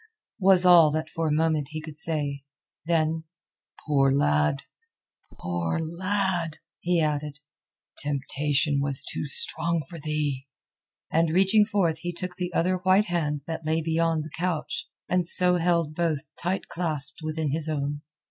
was 0.39 0.65
all 0.65 0.89
that 0.89 1.07
for 1.11 1.27
a 1.27 1.31
moment 1.31 1.67
he 1.69 1.79
could 1.79 1.95
say. 1.95 2.43
Then: 2.87 3.25
"Poor 3.85 4.11
lad! 4.11 4.63
Poor 5.39 5.77
lad!" 5.77 6.57
he 6.79 6.99
added. 6.99 7.39
"Temptation 7.99 8.81
was 8.81 9.03
too 9.03 9.27
strong 9.27 9.83
for 9.87 9.99
thee." 9.99 10.47
And 11.11 11.29
reaching 11.29 11.65
forth 11.67 11.99
he 11.99 12.11
took 12.13 12.35
the 12.37 12.51
other 12.51 12.77
white 12.77 13.05
hand 13.05 13.41
that 13.45 13.63
lay 13.63 13.79
beyond 13.79 14.23
the 14.23 14.31
couch, 14.35 14.87
and 15.07 15.27
so 15.27 15.57
held 15.57 15.93
both 15.93 16.21
tight 16.35 16.67
clasped 16.67 17.19
within 17.21 17.51
his 17.51 17.69
own. 17.69 18.01